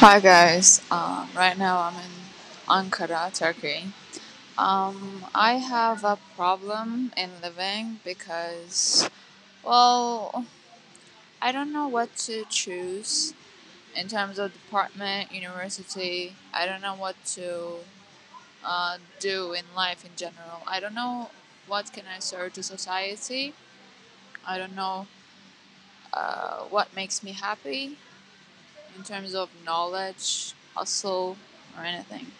Hi 0.00 0.20
guys, 0.20 0.82
um, 0.90 1.28
right 1.34 1.56
now 1.56 1.78
I'm 1.80 1.94
in 1.96 2.10
Ankara, 2.68 3.32
Turkey. 3.34 3.86
Um, 4.58 5.24
I 5.34 5.54
have 5.54 6.04
a 6.04 6.18
problem 6.36 7.12
in 7.16 7.30
living 7.42 8.00
because, 8.04 9.08
well, 9.64 10.44
I 11.42 11.52
don't 11.52 11.72
know 11.72 11.88
what 11.88 12.16
to 12.28 12.44
choose 12.50 13.34
in 13.96 14.08
terms 14.08 14.38
of 14.38 14.52
department, 14.52 15.32
university. 15.32 16.34
I 16.54 16.66
don't 16.66 16.82
know 16.82 16.94
what 16.94 17.16
to 17.36 17.78
uh, 18.64 18.98
do 19.20 19.52
in 19.54 19.64
life 19.76 20.04
in 20.04 20.12
general. 20.16 20.62
I 20.66 20.80
don't 20.80 20.94
know 20.94 21.30
what 21.66 21.92
can 21.92 22.04
I 22.14 22.20
serve 22.20 22.54
to 22.54 22.62
society. 22.62 23.54
I 24.46 24.58
don't 24.58 24.76
know 24.76 25.06
uh, 26.12 26.60
what 26.70 26.94
makes 26.94 27.22
me 27.22 27.32
happy 27.32 27.98
in 28.96 29.04
terms 29.04 29.34
of 29.34 29.50
knowledge, 29.64 30.54
hustle, 30.74 31.36
or 31.76 31.84
anything. 31.84 32.32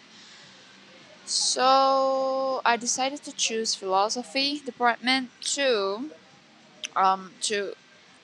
So 1.25 2.61
I 2.65 2.77
decided 2.77 3.23
to 3.23 3.31
choose 3.33 3.75
philosophy 3.75 4.59
department 4.59 5.29
to 5.55 6.11
um, 6.95 7.33
to 7.43 7.73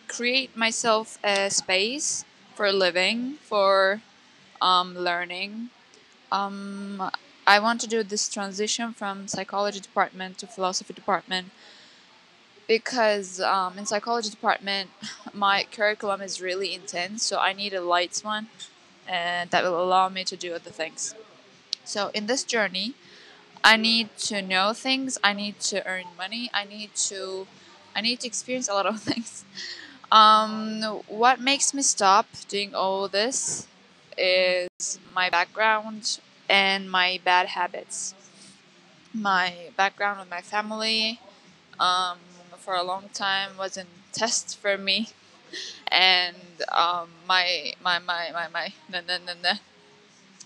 create 0.07 0.55
myself 0.57 1.17
a 1.23 1.49
space 1.49 2.25
for 2.55 2.71
living, 2.71 3.35
for 3.41 4.01
um, 4.61 4.95
learning. 4.97 5.69
Um, 6.31 7.11
I 7.47 7.59
want 7.59 7.81
to 7.81 7.87
do 7.87 8.03
this 8.03 8.29
transition 8.29 8.93
from 8.93 9.27
psychology 9.27 9.79
department 9.79 10.39
to 10.39 10.47
philosophy 10.47 10.93
department 10.93 11.49
because 12.67 13.39
um, 13.41 13.77
in 13.77 13.85
psychology 13.85 14.29
department 14.29 14.89
my 15.33 15.65
curriculum 15.71 16.21
is 16.21 16.41
really 16.41 16.73
intense 16.73 17.23
so 17.23 17.39
i 17.39 17.53
need 17.53 17.73
a 17.73 17.81
light 17.81 18.19
one 18.23 18.47
and 19.07 19.49
that 19.51 19.63
will 19.63 19.81
allow 19.81 20.09
me 20.09 20.23
to 20.23 20.37
do 20.37 20.53
other 20.53 20.71
things. 20.71 21.15
So 21.85 22.11
in 22.13 22.27
this 22.27 22.43
journey 22.43 22.95
i 23.63 23.77
need 23.77 24.09
to 24.17 24.41
know 24.41 24.73
things 24.73 25.17
i 25.23 25.33
need 25.33 25.59
to 25.59 25.85
earn 25.87 26.05
money 26.17 26.49
i 26.53 26.63
need 26.65 26.95
to 26.95 27.47
i 27.95 28.01
need 28.01 28.19
to 28.21 28.27
experience 28.27 28.67
a 28.69 28.73
lot 28.73 28.85
of 28.85 29.01
things. 29.09 29.45
Um, 30.11 30.83
what 31.07 31.39
makes 31.39 31.73
me 31.73 31.81
stop 31.81 32.27
doing 32.47 32.75
all 32.75 33.07
this 33.07 33.67
is 34.17 34.99
my 35.13 35.29
background 35.29 36.19
and 36.49 36.89
my 36.91 37.19
bad 37.23 37.47
habits. 37.49 38.13
My 39.13 39.69
background 39.77 40.19
with 40.19 40.29
my 40.29 40.41
family 40.41 41.19
um, 41.79 42.19
for 42.57 42.75
a 42.75 42.83
long 42.83 43.09
time 43.13 43.57
wasn't 43.57 43.89
test 44.13 44.57
for 44.57 44.77
me 44.77 45.09
and 45.89 46.35
um, 46.71 47.09
my 47.27 47.73
my 47.83 47.99
my 47.99 48.31
my 48.33 48.47
my 48.49 48.73
nah, 48.89 49.01
nah, 49.07 49.17
nah, 49.25 49.33
nah. 49.41 49.57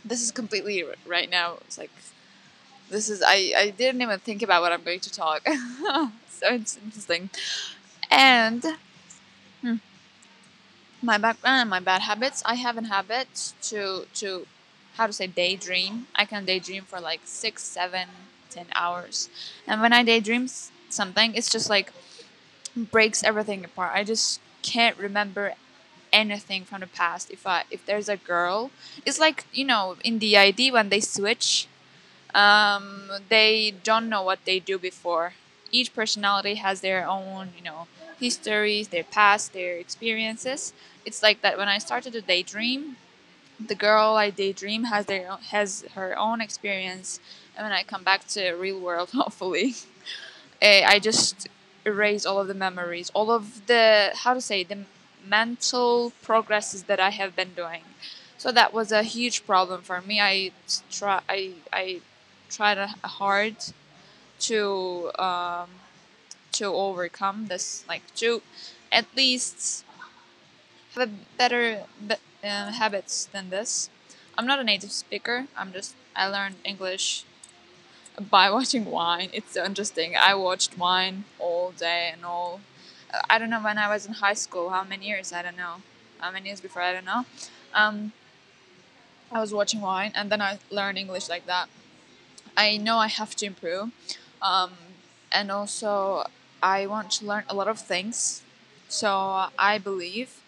this 0.05 0.21
is 0.21 0.31
completely 0.31 0.83
right 1.07 1.29
now. 1.29 1.55
It's 1.65 1.77
like 1.77 1.91
this 2.89 3.09
is 3.09 3.21
I, 3.25 3.53
I 3.57 3.69
didn't 3.71 4.01
even 4.01 4.19
think 4.19 4.41
about 4.41 4.61
what 4.61 4.71
i'm 4.71 4.83
going 4.83 4.99
to 5.01 5.11
talk. 5.11 5.45
So 6.37 6.49
it's 6.53 6.77
interesting. 6.77 7.31
And 8.11 8.63
hmm, 9.61 9.75
my 11.01 11.17
background 11.17 11.61
and 11.61 11.69
my 11.69 11.79
bad 11.79 12.01
habits. 12.01 12.41
I 12.45 12.55
have 12.55 12.77
a 12.77 12.83
habit 12.85 13.53
to 13.63 14.05
to 14.15 14.47
how 14.95 15.07
to 15.07 15.13
say 15.13 15.27
daydream. 15.27 16.07
I 16.15 16.25
can 16.25 16.45
daydream 16.45 16.83
for 16.83 16.99
like 16.99 17.21
six 17.25 17.63
seven 17.63 18.07
ten 18.49 18.67
hours. 18.75 19.29
And 19.67 19.81
when 19.81 19.93
i 19.93 20.03
daydream 20.03 20.47
something 20.89 21.35
it's 21.35 21.49
just 21.49 21.69
like 21.69 21.91
breaks 22.75 23.23
everything 23.23 23.65
apart. 23.65 23.91
I 23.95 24.03
just 24.03 24.39
can't 24.61 24.97
remember 24.97 25.53
anything 26.13 26.63
from 26.65 26.81
the 26.81 26.87
past. 26.87 27.29
If 27.31 27.45
i 27.47 27.63
if 27.71 27.85
there's 27.85 28.09
a 28.09 28.17
girl 28.17 28.71
it's 29.05 29.19
like 29.19 29.45
you 29.53 29.65
know 29.65 29.97
in 30.03 30.19
the 30.19 30.37
id 30.37 30.71
when 30.71 30.89
they 30.89 30.99
switch 31.01 31.67
um 32.35 33.11
they 33.29 33.73
don't 33.83 34.09
know 34.09 34.23
what 34.23 34.39
they 34.45 34.59
do 34.59 34.77
before. 34.77 35.33
Each 35.71 35.93
personality 35.93 36.55
has 36.55 36.81
their 36.81 37.07
own 37.07 37.49
you 37.57 37.63
know 37.63 37.87
histories 38.19 38.89
their 38.89 39.03
past 39.03 39.53
their 39.53 39.77
experiences. 39.77 40.73
It's 41.05 41.23
like 41.23 41.41
that 41.41 41.57
when 41.57 41.67
i 41.69 41.77
started 41.79 42.13
to 42.13 42.21
daydream 42.21 42.97
the 43.59 43.75
girl 43.75 44.15
i 44.15 44.29
daydream 44.29 44.85
has 44.85 45.05
their 45.07 45.31
own, 45.31 45.39
has 45.51 45.83
her 45.95 46.17
own 46.17 46.41
experience. 46.41 47.19
And 47.55 47.65
when 47.65 47.73
i 47.73 47.83
come 47.83 48.03
back 48.03 48.27
to 48.29 48.51
real 48.53 48.79
world 48.79 49.09
hopefully 49.13 49.75
eh, 50.61 50.83
i 50.87 50.99
just 50.99 51.47
erase 51.87 52.25
all 52.25 52.39
of 52.39 52.47
the 52.47 52.53
memories 52.67 53.09
all 53.15 53.29
of 53.31 53.67
the 53.67 54.11
how 54.23 54.33
to 54.33 54.41
say 54.41 54.63
the 54.63 54.79
mental 55.37 56.11
progresses 56.21 56.83
that 56.85 56.99
i 56.99 57.09
have 57.09 57.35
been 57.35 57.53
doing. 57.53 57.83
So 58.37 58.51
that 58.51 58.71
was 58.73 58.91
a 58.91 59.03
huge 59.03 59.45
problem 59.45 59.81
for 59.81 59.99
me. 60.01 60.21
I 60.21 60.51
try 60.91 61.21
i 61.29 61.39
i 61.73 62.01
tried 62.49 62.77
hard 63.21 63.57
to 64.49 65.11
um 65.19 65.69
to 66.53 66.65
overcome 66.67 67.47
this 67.47 67.85
like 67.89 68.03
to 68.15 68.41
at 68.91 69.05
least 69.15 69.85
have 70.95 71.09
a 71.09 71.11
better 71.37 71.85
be- 72.05 72.15
uh, 72.43 72.71
habits 72.71 73.25
than 73.31 73.49
this. 73.49 73.89
I'm 74.37 74.45
not 74.45 74.59
a 74.59 74.63
native 74.63 74.91
speaker. 74.91 75.47
I'm 75.57 75.71
just 75.73 75.95
i 76.15 76.27
learned 76.27 76.55
english 76.65 77.25
by 78.19 78.49
watching 78.57 78.85
Vine. 78.85 79.29
It's 79.33 79.53
so 79.53 79.65
interesting. 79.65 80.15
I 80.15 80.35
watched 80.35 80.73
Vine 80.73 81.25
all 81.67 81.71
day 81.71 82.09
and 82.13 82.25
all 82.25 82.59
i 83.29 83.37
don't 83.39 83.49
know 83.49 83.61
when 83.61 83.77
i 83.77 83.87
was 83.87 84.05
in 84.05 84.13
high 84.13 84.33
school 84.33 84.69
how 84.69 84.83
many 84.83 85.07
years 85.07 85.33
i 85.33 85.41
don't 85.41 85.57
know 85.57 85.75
how 86.19 86.31
many 86.31 86.47
years 86.47 86.61
before 86.61 86.81
i 86.81 86.93
don't 86.93 87.05
know 87.05 87.25
um 87.73 88.13
i 89.31 89.39
was 89.39 89.53
watching 89.53 89.81
Vine 89.81 90.11
and 90.15 90.31
then 90.31 90.41
i 90.41 90.59
learned 90.71 90.97
english 90.97 91.29
like 91.29 91.45
that 91.45 91.69
I 92.57 92.77
know 92.77 92.97
I 92.97 93.07
have 93.07 93.35
to 93.35 93.45
improve. 93.45 93.91
Um, 94.41 94.73
and 95.31 95.51
also, 95.51 96.25
I 96.61 96.87
want 96.87 97.11
to 97.11 97.25
learn 97.25 97.43
a 97.47 97.55
lot 97.55 97.67
of 97.67 97.79
things. 97.79 98.41
So, 98.89 99.47
I 99.59 99.77
believe 99.77 100.41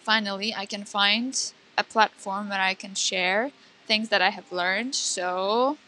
finally 0.00 0.54
I 0.54 0.66
can 0.66 0.84
find 0.84 1.52
a 1.78 1.84
platform 1.84 2.50
where 2.50 2.60
I 2.60 2.74
can 2.74 2.94
share 2.94 3.50
things 3.86 4.10
that 4.10 4.22
I 4.22 4.30
have 4.30 4.52
learned. 4.52 4.94
So, 4.94 5.78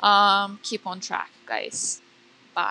um, 0.00 0.58
keep 0.62 0.86
on 0.86 1.00
track, 1.00 1.30
guys. 1.46 2.00